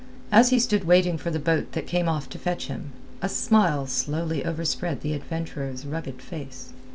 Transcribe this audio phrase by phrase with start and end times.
[0.31, 3.85] As he stood waiting for the boat that came off to fetch him, a smile
[3.85, 6.69] slowly overspread the adventurer's rugged face.